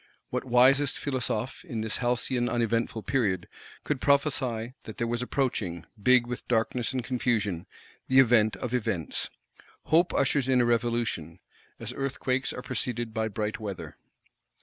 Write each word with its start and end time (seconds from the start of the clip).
—What 0.31 0.45
wisest 0.45 0.97
Philosophe, 0.97 1.63
in 1.63 1.81
this 1.81 1.97
halcyon 1.97 2.49
uneventful 2.49 3.03
period, 3.03 3.47
could 3.83 4.01
prophesy 4.01 4.73
that 4.85 4.97
there 4.97 5.05
was 5.05 5.21
approaching, 5.21 5.85
big 6.01 6.25
with 6.25 6.47
darkness 6.47 6.91
and 6.91 7.03
confusion, 7.03 7.67
the 8.07 8.17
event 8.17 8.55
of 8.55 8.73
events? 8.73 9.29
Hope 9.83 10.11
ushers 10.15 10.49
in 10.49 10.59
a 10.59 10.65
Revolution,—as 10.65 11.93
earthquakes 11.95 12.51
are 12.51 12.63
preceded 12.63 13.13
by 13.13 13.27
bright 13.27 13.59
weather. 13.59 13.95